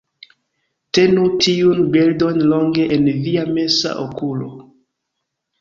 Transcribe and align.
Tenu 0.97 1.25
tiun 1.43 1.83
bildon 1.97 2.39
longe 2.53 2.87
en 2.97 3.05
via 3.29 3.45
mensa 3.59 3.95
okulo 4.09 4.51